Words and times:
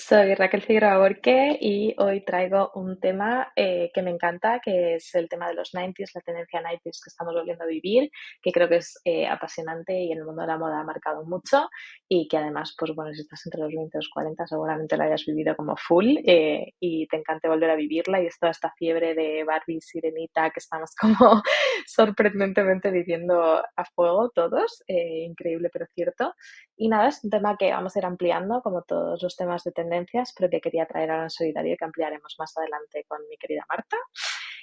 Soy 0.00 0.34
Raquel 0.34 0.62
Figueroa 0.62 0.96
Borque 0.96 1.58
y 1.60 1.94
hoy 1.98 2.24
traigo 2.24 2.70
un 2.74 2.98
tema 2.98 3.52
eh, 3.54 3.90
que 3.92 4.02
me 4.02 4.10
encanta, 4.10 4.58
que 4.58 4.94
es 4.94 5.14
el 5.14 5.28
tema 5.28 5.46
de 5.46 5.54
los 5.54 5.74
90s, 5.74 6.12
la 6.14 6.20
tendencia 6.22 6.62
90s 6.62 6.80
que 6.82 7.08
estamos 7.08 7.34
volviendo 7.34 7.64
a 7.64 7.66
vivir, 7.66 8.10
que 8.40 8.50
creo 8.50 8.68
que 8.68 8.76
es 8.76 8.98
eh, 9.04 9.26
apasionante 9.28 9.92
y 9.92 10.10
en 10.10 10.18
el 10.18 10.24
mundo 10.24 10.40
de 10.40 10.48
la 10.48 10.56
moda 10.56 10.80
ha 10.80 10.84
marcado 10.84 11.24
mucho 11.24 11.68
y 12.08 12.28
que 12.28 12.38
además, 12.38 12.74
pues 12.78 12.94
bueno, 12.94 13.12
si 13.12 13.20
estás 13.20 13.44
entre 13.44 13.60
los 13.60 13.68
20 13.68 13.90
y 13.92 13.98
los 13.98 14.08
40 14.08 14.46
seguramente 14.46 14.96
lo 14.96 15.04
hayas 15.04 15.24
vivido 15.26 15.54
como 15.54 15.76
full 15.76 16.16
eh, 16.24 16.72
y 16.80 17.06
te 17.06 17.18
encante 17.18 17.48
volver 17.48 17.68
a 17.68 17.76
vivirla 17.76 18.22
y 18.22 18.26
es 18.26 18.38
toda 18.38 18.52
esta 18.52 18.72
fiebre 18.78 19.14
de 19.14 19.44
Barbie, 19.44 19.82
Sirenita 19.82 20.48
que 20.50 20.60
estamos 20.60 20.94
como 21.00 21.42
sorprendentemente 21.86 22.90
viviendo 22.90 23.62
a 23.76 23.84
fuego 23.94 24.30
todos, 24.30 24.82
increíble 24.88 25.68
pero 25.70 25.84
cierto. 25.94 26.34
Y 26.76 26.88
nada, 26.88 27.08
es 27.08 27.22
un 27.22 27.30
tema 27.30 27.58
que 27.58 27.70
vamos 27.70 27.94
a 27.94 27.98
ir 27.98 28.06
ampliando 28.06 28.62
como 28.62 28.82
todos 28.82 29.22
los 29.22 29.36
temas 29.36 29.62
de 29.64 29.72
tendencias, 29.90 30.32
pero 30.36 30.48
que 30.48 30.60
quería 30.60 30.86
traer 30.86 31.10
ahora 31.10 31.24
en 31.24 31.30
solidario 31.30 31.74
y 31.74 31.76
que 31.76 31.84
ampliaremos 31.84 32.36
más 32.38 32.56
adelante 32.56 33.04
con 33.08 33.18
mi 33.28 33.36
querida 33.36 33.64
Marta. 33.68 33.96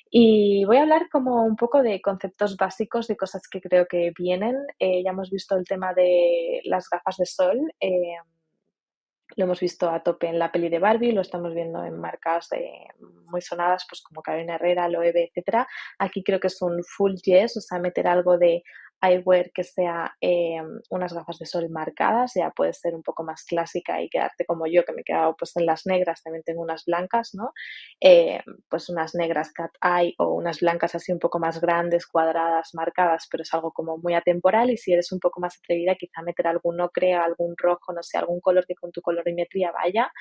Y 0.09 0.63
voy 0.66 0.77
a 0.77 0.84
hablar 0.84 1.09
como 1.12 1.44
un 1.44 1.58
poco 1.58 1.84
de 1.84 2.02
conceptos 2.02 2.55
básicos, 2.55 3.08
de 3.08 3.18
cosas 3.18 3.41
que 3.49 3.62
creo 3.62 3.85
que 3.88 4.13
vienen. 4.18 4.55
Eh, 4.80 5.04
ya 5.04 5.12
hemos 5.12 5.30
visto 5.30 5.58
el 5.58 5.66
tema 5.66 5.94
de 5.94 6.62
las 6.63 6.90
gafas 6.90 7.18
de 7.18 7.26
sol. 7.26 7.59
Eh, 7.80 8.16
lo 9.35 9.44
hemos 9.44 9.59
visto 9.59 9.90
a 9.90 10.02
tope 10.02 10.27
en 10.27 10.40
la 10.40 10.52
peli 10.52 10.70
de 10.70 10.80
Barbie, 10.80 11.12
lo 11.12 11.21
estamos 11.21 11.54
viendo 11.54 11.84
en 11.84 11.99
marcas 11.99 12.49
muy 13.26 13.41
sonadas, 13.41 13.85
pues 13.88 14.02
como 14.02 14.21
Carolina 14.21 14.55
Herrera, 14.55 14.88
Loewe, 14.88 15.26
etcétera. 15.26 15.68
Aquí 15.99 16.23
creo 16.23 16.40
que 16.40 16.48
es 16.48 16.62
un 16.62 16.82
full 16.84 17.16
yes, 17.16 17.57
o 17.57 17.62
sea, 17.62 17.77
meter 17.77 18.07
algo 18.07 18.38
de 18.38 18.63
eyewear 19.01 19.51
que 19.53 19.63
sea 19.63 20.15
eh, 20.21 20.61
unas 20.89 21.13
gafas 21.13 21.37
de 21.39 21.45
sol 21.45 21.69
marcadas, 21.69 22.33
ya 22.35 22.51
puede 22.51 22.73
ser 22.73 22.95
un 22.95 23.03
poco 23.03 23.23
más 23.23 23.43
clásica 23.43 24.01
y 24.01 24.09
quedarte 24.09 24.45
como 24.45 24.65
yo, 24.67 24.83
que 24.85 24.93
me 24.93 25.01
he 25.01 25.03
quedado 25.03 25.35
pues 25.37 25.55
en 25.57 25.65
las 25.65 25.85
negras, 25.85 26.23
también 26.23 26.43
tengo 26.43 26.62
unas 26.62 26.85
blancas, 26.85 27.31
¿no? 27.34 27.51
Eh, 28.01 28.41
pues 28.70 28.89
unas 28.89 29.15
negras 29.15 29.51
cat 29.54 29.71
eye 29.84 30.15
o 30.17 30.34
unas 30.34 30.59
blancas 30.59 30.95
así 30.95 31.12
un 31.12 31.20
poco 31.20 31.39
más 31.39 31.62
grandes, 31.62 32.07
cuadradas, 32.07 32.71
marcadas, 32.73 33.27
pero 33.31 33.43
es 33.43 33.54
algo 33.54 33.71
como 33.71 33.98
muy 33.98 34.13
atemporal 34.13 34.70
y 34.71 34.77
si 34.77 34.93
eres 34.93 35.11
un 35.11 35.20
poco 35.20 35.39
más 35.41 35.57
atrevida, 35.57 35.95
quizá 35.95 36.21
meter 36.23 36.48
algún 36.48 36.79
ocre, 36.82 37.13
algún 37.13 37.55
rojo, 37.57 37.93
no 37.93 38.04
sé, 38.04 38.17
algún 38.17 38.39
color 38.41 38.65
que 38.65 38.76
con 38.76 38.91
tu 38.91 39.01
colorimetría 39.01 39.71
vaya. 39.71 40.11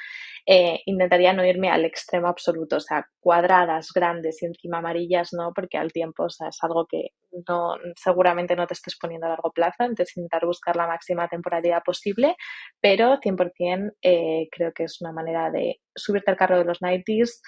Eh, 0.46 0.80
intentaría 0.86 1.32
no 1.32 1.44
irme 1.44 1.70
al 1.70 1.84
extremo 1.84 2.28
absoluto, 2.28 2.76
o 2.76 2.80
sea, 2.80 3.08
cuadradas, 3.20 3.92
grandes 3.94 4.42
y 4.42 4.46
encima 4.46 4.78
amarillas, 4.78 5.32
¿no? 5.32 5.52
Porque 5.54 5.78
al 5.78 5.92
tiempo, 5.92 6.24
o 6.24 6.30
sea, 6.30 6.48
es 6.48 6.58
algo 6.62 6.86
que 6.86 7.10
no, 7.48 7.76
seguramente 7.96 8.56
no 8.56 8.66
te 8.66 8.74
estés 8.74 8.96
poniendo 8.98 9.26
a 9.26 9.30
largo 9.30 9.52
plazo, 9.52 9.84
entonces 9.84 10.16
intentar 10.16 10.46
buscar 10.46 10.76
la 10.76 10.86
máxima 10.86 11.28
temporalidad 11.28 11.82
posible, 11.84 12.36
pero 12.80 13.18
100% 13.20 13.92
eh, 14.02 14.48
creo 14.50 14.72
que 14.72 14.84
es 14.84 15.00
una 15.00 15.12
manera 15.12 15.50
de 15.50 15.80
subirte 15.94 16.30
al 16.30 16.36
carro 16.36 16.58
de 16.58 16.64
los 16.64 16.80
90s 16.80 17.40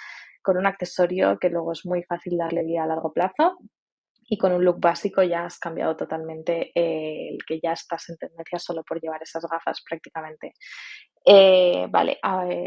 con 0.43 0.57
un 0.57 0.67
accesorio 0.67 1.39
que 1.39 1.51
luego 1.51 1.73
es 1.73 1.85
muy 1.85 2.03
fácil 2.05 2.39
darle 2.39 2.65
vida 2.65 2.85
a 2.85 2.87
largo 2.87 3.13
plazo 3.13 3.59
y 4.29 4.37
con 4.37 4.53
un 4.53 4.65
look 4.65 4.79
básico 4.79 5.23
ya 5.23 5.47
has 5.47 5.59
cambiado 5.59 5.97
totalmente 5.97 6.71
eh, 6.75 7.31
el 7.31 7.39
que 7.47 7.61
ya 7.63 7.73
estás 7.73 8.09
en 8.11 8.17
tendencia 8.19 8.59
solo 8.59 8.85
por 8.85 9.01
llevar 9.01 9.23
esas 9.23 9.45
gafas 9.51 9.83
prácticamente. 9.89 10.53
Eh, 11.31 11.87
vale, 11.91 12.19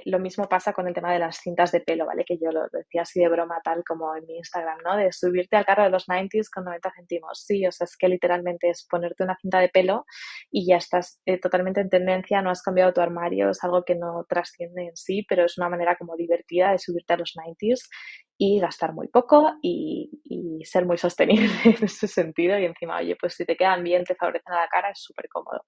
lo 0.05 0.19
mismo 0.19 0.47
pasa 0.47 0.71
con 0.71 0.87
el 0.87 0.93
tema 0.93 1.11
de 1.11 1.17
las 1.17 1.37
cintas 1.37 1.71
de 1.71 1.79
pelo, 1.81 2.05
¿vale? 2.05 2.23
Que 2.23 2.37
yo 2.37 2.51
lo 2.51 2.67
decía 2.71 3.01
así 3.01 3.19
de 3.19 3.27
broma, 3.27 3.59
tal 3.63 3.83
como 3.83 4.15
en 4.15 4.23
mi 4.27 4.37
Instagram, 4.37 4.77
¿no? 4.85 4.97
De 4.97 5.11
subirte 5.11 5.55
al 5.57 5.65
carro 5.65 5.83
de 5.83 5.89
los 5.89 6.07
90s 6.07 6.47
con 6.51 6.65
90 6.65 6.91
centimos. 6.95 7.43
Sí, 7.43 7.65
o 7.65 7.71
sea, 7.71 7.85
es 7.85 7.97
que 7.97 8.07
literalmente 8.07 8.69
es 8.69 8.85
ponerte 8.87 9.23
una 9.23 9.35
cinta 9.41 9.59
de 9.59 9.69
pelo 9.69 10.05
y 10.51 10.67
ya 10.67 10.77
estás 10.77 11.19
eh, 11.25 11.39
totalmente 11.39 11.81
en 11.81 11.89
tendencia, 11.89 12.43
no 12.43 12.51
has 12.51 12.61
cambiado 12.61 12.93
tu 12.93 13.01
armario, 13.01 13.49
es 13.49 13.63
algo 13.63 13.83
que 13.83 13.95
no 13.95 14.25
trasciende 14.29 14.83
en 14.89 14.95
sí, 14.95 15.25
pero 15.27 15.45
es 15.45 15.57
una 15.57 15.69
manera 15.69 15.95
como 15.95 16.15
divertida 16.15 16.71
de 16.71 16.77
subirte 16.77 17.13
a 17.13 17.17
los 17.17 17.33
90s 17.35 17.89
y 18.43 18.59
gastar 18.59 18.91
muy 18.93 19.07
poco 19.07 19.53
y, 19.61 20.09
ser 20.63 20.85
muy 20.85 20.97
sostenible 20.97 21.49
en 21.65 21.83
ese 21.83 22.07
sentido. 22.07 22.57
Y 22.57 22.65
encima, 22.65 22.97
oye, 22.97 23.15
pues 23.19 23.33
si 23.33 23.45
te 23.45 23.55
quedan 23.55 23.83
bien, 23.83 24.03
te 24.03 24.15
favorecen 24.15 24.53
a 24.53 24.61
la 24.61 24.67
cara, 24.67 24.91
es 24.91 25.01
súper 25.01 25.27
cómodo. 25.27 25.65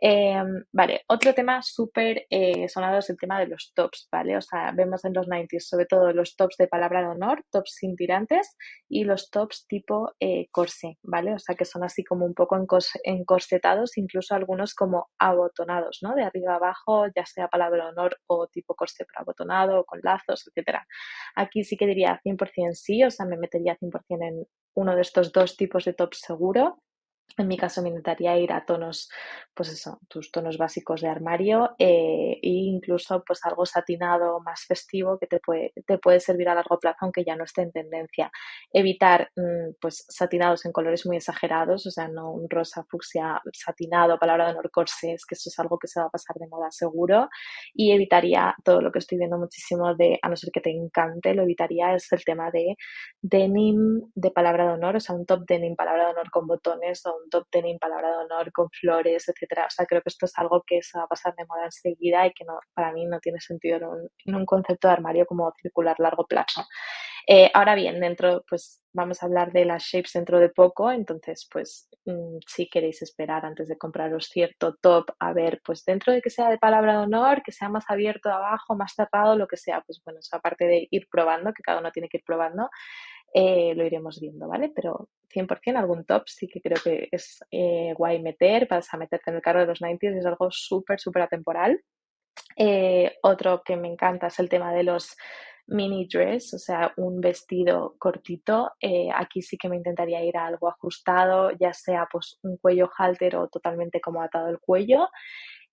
Em, 0.00 0.64
vale, 0.72 1.02
otro 1.08 1.34
tema 1.34 1.60
súper 1.60 2.24
eh, 2.30 2.68
sonado 2.68 2.98
es 2.98 3.10
el 3.10 3.16
tema 3.16 3.40
de 3.40 3.48
los 3.48 3.72
tops, 3.74 4.08
¿vale? 4.12 4.36
O 4.36 4.40
sea, 4.40 4.70
vemos 4.72 5.04
en 5.04 5.12
los 5.12 5.26
90s 5.26 5.68
sobre 5.68 5.86
todo 5.86 6.12
los 6.12 6.36
tops 6.36 6.56
de 6.56 6.68
palabra 6.68 7.00
de 7.00 7.08
honor, 7.08 7.44
tops 7.50 7.74
sin 7.78 7.96
tirantes 7.96 8.56
y 8.88 9.02
los 9.04 9.30
tops 9.30 9.66
tipo 9.66 10.12
eh, 10.20 10.46
corse, 10.52 10.98
¿vale? 11.02 11.34
O 11.34 11.38
sea, 11.38 11.56
que 11.56 11.64
son 11.64 11.82
así 11.82 12.04
como 12.04 12.24
un 12.24 12.34
poco 12.34 12.58
encorsetados, 13.04 13.98
incluso 13.98 14.34
algunos 14.36 14.74
como 14.74 15.08
abotonados, 15.18 15.98
¿no? 16.02 16.14
De 16.14 16.22
arriba 16.22 16.54
abajo, 16.54 17.06
ya 17.14 17.26
sea 17.26 17.48
palabra 17.48 17.84
de 17.84 17.90
honor 17.90 18.18
o 18.28 18.46
tipo 18.46 18.74
corse 18.74 19.04
pero 19.04 19.22
abotonado, 19.22 19.84
con 19.84 20.00
lazos, 20.02 20.46
etcétera. 20.46 20.86
Aquí 21.34 21.64
sí 21.64 21.76
que 21.76 21.86
diría 21.86 22.07
100% 22.16 22.74
sí, 22.74 23.04
o 23.04 23.10
sea, 23.10 23.26
me 23.26 23.36
metería 23.36 23.76
100% 23.76 24.26
en 24.28 24.46
uno 24.74 24.94
de 24.94 25.02
estos 25.02 25.32
dos 25.32 25.56
tipos 25.56 25.84
de 25.84 25.92
top 25.94 26.14
seguro. 26.14 26.82
En 27.38 27.46
mi 27.46 27.56
caso 27.56 27.82
me 27.82 27.88
intentaría 27.88 28.36
ir 28.36 28.52
a 28.52 28.64
tonos, 28.64 29.08
pues 29.54 29.68
eso, 29.68 30.00
tus 30.08 30.32
tonos 30.32 30.58
básicos 30.58 31.00
de 31.00 31.08
armario 31.08 31.76
eh, 31.78 32.38
e 32.42 32.48
incluso 32.48 33.22
pues 33.24 33.44
algo 33.44 33.64
satinado 33.64 34.40
más 34.40 34.64
festivo 34.66 35.18
que 35.20 35.28
te 35.28 35.38
puede, 35.38 35.72
te 35.86 35.98
puede 35.98 36.18
servir 36.18 36.48
a 36.48 36.54
largo 36.56 36.80
plazo 36.80 36.98
aunque 37.02 37.24
ya 37.24 37.36
no 37.36 37.44
esté 37.44 37.62
en 37.62 37.70
tendencia. 37.70 38.32
Evitar 38.72 39.30
mm, 39.36 39.74
pues 39.80 40.04
satinados 40.08 40.64
en 40.66 40.72
colores 40.72 41.06
muy 41.06 41.16
exagerados, 41.16 41.86
o 41.86 41.90
sea, 41.92 42.08
no 42.08 42.32
un 42.32 42.50
rosa 42.50 42.84
fucsia 42.90 43.40
satinado, 43.52 44.18
palabra 44.18 44.46
de 44.46 44.52
honor 44.52 44.70
corsés, 44.72 45.24
que 45.24 45.36
eso 45.36 45.48
es 45.48 45.58
algo 45.60 45.78
que 45.78 45.86
se 45.86 46.00
va 46.00 46.06
a 46.06 46.10
pasar 46.10 46.36
de 46.36 46.48
moda 46.48 46.70
seguro. 46.72 47.28
Y 47.72 47.92
evitaría 47.92 48.54
todo 48.64 48.80
lo 48.80 48.90
que 48.90 48.98
estoy 48.98 49.18
viendo 49.18 49.38
muchísimo 49.38 49.94
de, 49.94 50.18
a 50.22 50.28
no 50.28 50.36
ser 50.36 50.50
que 50.52 50.60
te 50.60 50.70
encante, 50.70 51.34
lo 51.34 51.42
evitaría 51.42 51.94
es 51.94 52.10
el 52.12 52.24
tema 52.24 52.50
de 52.50 52.76
denim 53.22 54.10
de 54.14 54.30
palabra 54.32 54.66
de 54.66 54.72
honor, 54.72 54.96
o 54.96 55.00
sea, 55.00 55.14
un 55.14 55.26
top 55.26 55.44
denim 55.46 55.76
palabra 55.76 56.06
de 56.06 56.10
honor 56.12 56.30
con 56.30 56.46
botones 56.46 57.04
o 57.06 57.16
un 57.22 57.27
top 57.28 57.46
denim, 57.52 57.78
palabra 57.78 58.10
de 58.10 58.16
honor, 58.24 58.52
con 58.52 58.68
flores, 58.70 59.28
etcétera. 59.28 59.66
O 59.66 59.70
sea, 59.70 59.86
creo 59.86 60.02
que 60.02 60.08
esto 60.08 60.26
es 60.26 60.32
algo 60.38 60.62
que 60.66 60.82
se 60.82 60.98
va 60.98 61.04
a 61.04 61.08
pasar 61.08 61.34
de 61.36 61.46
moda 61.46 61.64
enseguida 61.64 62.26
y 62.26 62.32
que 62.32 62.44
no, 62.44 62.58
para 62.74 62.92
mí 62.92 63.06
no 63.06 63.20
tiene 63.20 63.40
sentido 63.40 63.78
en 64.24 64.34
un, 64.34 64.46
concepto 64.46 64.88
de 64.88 64.94
armario 64.94 65.26
como 65.26 65.52
circular 65.60 65.96
largo 65.98 66.26
plazo. 66.26 66.64
Eh, 67.26 67.50
ahora 67.52 67.74
bien, 67.74 68.00
dentro, 68.00 68.42
pues 68.48 68.82
vamos 68.92 69.22
a 69.22 69.26
hablar 69.26 69.52
de 69.52 69.64
las 69.66 69.84
shapes 69.84 70.12
dentro 70.14 70.40
de 70.40 70.48
poco, 70.48 70.90
entonces, 70.90 71.46
pues 71.52 71.88
mm, 72.06 72.38
si 72.46 72.68
queréis 72.68 73.02
esperar 73.02 73.44
antes 73.44 73.68
de 73.68 73.76
compraros 73.76 74.28
cierto 74.28 74.76
top, 74.80 75.10
a 75.18 75.34
ver, 75.34 75.60
pues 75.64 75.84
dentro 75.84 76.12
de 76.12 76.22
que 76.22 76.30
sea 76.30 76.48
de 76.48 76.58
palabra 76.58 76.92
de 76.92 76.98
honor, 77.04 77.42
que 77.42 77.52
sea 77.52 77.68
más 77.68 77.84
abierto 77.88 78.30
abajo, 78.30 78.74
más 78.76 78.94
cerrado, 78.94 79.36
lo 79.36 79.46
que 79.46 79.58
sea, 79.58 79.82
pues 79.82 80.00
bueno, 80.04 80.20
aparte 80.32 80.64
de 80.64 80.88
ir 80.90 81.06
probando, 81.10 81.52
que 81.52 81.62
cada 81.62 81.80
uno 81.80 81.90
tiene 81.92 82.08
que 82.08 82.18
ir 82.18 82.24
probando, 82.24 82.70
eh, 83.34 83.74
lo 83.74 83.84
iremos 83.84 84.20
viendo, 84.20 84.48
¿vale? 84.48 84.72
Pero 84.74 85.08
100% 85.32 85.76
algún 85.76 86.04
top 86.04 86.24
sí 86.26 86.48
que 86.48 86.60
creo 86.60 86.78
que 86.82 87.08
es 87.10 87.38
eh, 87.50 87.92
guay 87.96 88.20
meter, 88.22 88.66
vas 88.68 88.92
a 88.92 88.96
meterte 88.96 89.30
en 89.30 89.36
el 89.36 89.42
carro 89.42 89.60
de 89.60 89.66
los 89.66 89.80
90s, 89.80 90.18
es 90.18 90.26
algo 90.26 90.50
súper, 90.50 91.00
súper 91.00 91.22
atemporal. 91.22 91.80
Eh, 92.56 93.16
otro 93.22 93.62
que 93.64 93.76
me 93.76 93.88
encanta 93.88 94.28
es 94.28 94.38
el 94.38 94.48
tema 94.48 94.72
de 94.72 94.84
los 94.84 95.16
mini 95.66 96.06
dress, 96.06 96.54
o 96.54 96.58
sea, 96.58 96.92
un 96.96 97.20
vestido 97.20 97.94
cortito. 97.98 98.72
aquí 99.14 99.42
sí 99.42 99.58
que 99.58 99.68
me 99.68 99.76
intentaría 99.76 100.24
ir 100.24 100.36
a 100.38 100.46
algo 100.46 100.68
ajustado, 100.68 101.50
ya 101.52 101.74
sea 101.74 102.08
pues 102.10 102.38
un 102.42 102.56
cuello 102.56 102.88
halter 102.96 103.36
o 103.36 103.48
totalmente 103.48 104.00
como 104.00 104.22
atado 104.22 104.48
el 104.48 104.58
cuello. 104.60 105.08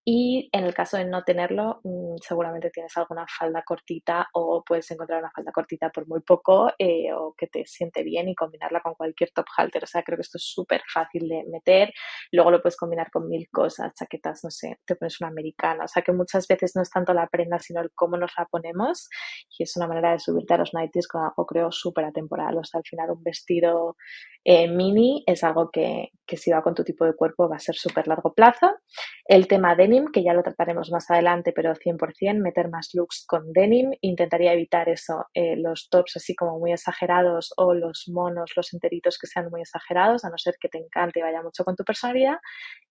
Y 0.08 0.50
en 0.52 0.66
el 0.66 0.76
caso 0.76 0.98
de 0.98 1.06
no 1.06 1.24
tenerlo, 1.24 1.80
mm, 1.84 2.18
seguramente 2.22 2.70
tienes 2.70 2.96
alguna 2.96 3.26
falda 3.28 3.64
cortita 3.64 4.30
o 4.34 4.64
puedes 4.64 4.90
encontrar 4.92 5.20
una 5.20 5.32
falda 5.32 5.52
cortita 5.52 5.90
por 5.90 6.08
muy 6.08 6.22
poco 6.22 6.72
eh, 6.78 7.12
o 7.12 7.34
que 7.36 7.48
te 7.48 7.66
siente 7.66 8.04
bien 8.04 8.30
y 8.30 8.36
combinarla 8.36 8.82
con 8.82 8.94
cualquier 8.94 9.32
top 9.32 9.48
halter. 9.58 9.84
O 9.84 9.88
sea, 9.88 10.04
creo 10.04 10.18
que 10.18 10.22
esto 10.22 10.38
es 10.38 10.46
súper 10.46 10.84
fácil 10.94 11.28
de 11.28 11.44
meter. 11.52 11.92
Luego 12.32 12.52
lo 12.52 12.62
puedes 12.62 12.78
combinar 12.78 13.10
con 13.10 13.28
mil 13.28 13.50
cosas, 13.52 13.94
chaquetas, 13.96 14.44
no 14.44 14.52
sé, 14.52 14.80
te 14.86 14.96
pones 14.96 15.20
una 15.22 15.30
americana. 15.30 15.86
O 15.86 15.88
sea, 15.88 16.04
que 16.04 16.12
muchas 16.12 16.48
veces 16.48 16.74
no 16.76 16.84
es 16.84 16.92
tanto 16.92 17.12
la 17.12 17.26
prenda, 17.26 17.58
sino 17.58 17.82
el 17.82 17.90
cómo 17.96 18.16
nos 18.16 18.32
la 18.38 18.46
ponemos. 18.46 19.10
Y 19.58 19.64
es 19.64 19.76
una 19.76 19.88
manera 19.88 20.12
de 20.12 20.20
subirte 20.20 20.54
a 20.54 20.58
los 20.58 20.72
90s 20.72 21.08
con 21.08 21.24
algo, 21.24 21.48
creo, 21.48 21.72
súper 21.72 22.06
atemporal. 22.06 22.56
O 22.60 22.64
sea, 22.64 22.78
al 22.78 22.86
final 22.88 23.10
un 23.10 23.24
vestido 23.24 23.96
eh, 24.44 24.68
mini 24.68 25.24
es 25.26 25.44
algo 25.44 25.72
que, 25.72 26.10
que 26.28 26.38
si 26.38 26.52
va 26.52 26.62
con 26.62 26.76
tu 26.76 26.84
tipo 26.84 27.06
de 27.06 27.16
cuerpo 27.16 27.50
va 27.50 27.56
a 27.56 27.60
ser 27.60 27.76
súper 27.76 28.08
largo 28.08 28.34
plazo. 28.34 28.72
El 29.26 29.48
tema 29.48 29.76
que 30.12 30.24
ya 30.24 30.34
lo 30.34 30.44
trataremos 30.44 30.92
más 30.92 31.10
adelante, 31.10 31.54
pero 31.54 31.74
100%, 31.74 32.42
meter 32.42 32.70
más 32.70 32.90
looks 32.94 33.26
con 33.28 33.52
denim. 33.54 33.92
Intentaría 34.02 34.54
evitar 34.54 34.90
eso, 34.90 35.26
eh, 35.34 35.56
los 35.56 35.90
tops 35.90 36.18
así 36.18 36.36
como 36.36 36.60
muy 36.60 36.74
exagerados 36.74 37.54
o 37.58 37.74
los 37.74 38.06
monos, 38.08 38.52
los 38.56 38.74
enteritos 38.74 39.18
que 39.18 39.28
sean 39.28 39.50
muy 39.50 39.62
exagerados, 39.62 40.26
a 40.26 40.30
no 40.30 40.38
ser 40.38 40.56
que 40.60 40.70
te 40.70 40.78
encante 40.78 41.20
y 41.20 41.24
vaya 41.24 41.42
mucho 41.42 41.64
con 41.64 41.76
tu 41.76 41.84
personalidad. 41.84 42.38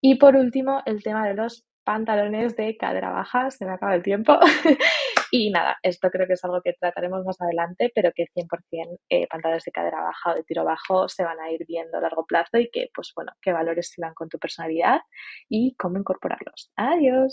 Y 0.01 0.17
por 0.17 0.37
último, 0.37 0.83
el 0.87 1.03
tema 1.03 1.27
de 1.27 1.35
los 1.35 1.65
pantalones 1.85 2.56
de 2.56 2.77
cadera 2.77 3.11
baja, 3.11 3.51
se 3.51 3.65
me 3.67 3.73
acaba 3.73 3.95
el 3.95 4.03
tiempo. 4.03 4.39
y 5.36 5.50
nada, 5.50 5.78
esto 5.82 6.10
creo 6.12 6.28
que 6.28 6.34
es 6.34 6.44
algo 6.44 6.62
que 6.62 6.75
trataremos 6.75 7.25
más 7.25 7.40
adelante, 7.40 7.90
pero 7.92 8.12
que 8.14 8.26
100% 8.32 9.00
eh, 9.08 9.26
pantalones 9.26 9.64
de 9.64 9.72
cadera 9.72 10.00
baja 10.00 10.31
o 10.31 10.34
de 10.36 10.44
tiro 10.44 10.64
bajo 10.64 11.08
se 11.08 11.25
van 11.25 11.40
a 11.40 11.50
ir 11.50 11.66
viendo 11.66 11.98
a 11.98 12.00
largo 12.00 12.25
plazo 12.25 12.56
y 12.58 12.70
que, 12.70 12.88
pues 12.94 13.10
bueno, 13.16 13.32
qué 13.42 13.52
valores 13.52 13.90
se 13.90 14.00
con 14.14 14.28
tu 14.28 14.38
personalidad 14.38 15.00
y 15.48 15.75
cómo 15.75 15.98
incorporarlos. 15.98 16.70
Adiós. 16.76 17.22